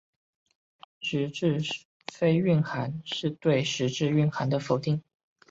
[0.99, 1.61] 实质
[2.11, 5.03] 非蕴涵是对实质蕴涵的否定。